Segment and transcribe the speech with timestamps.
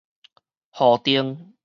[0.71, 1.53] 戶橂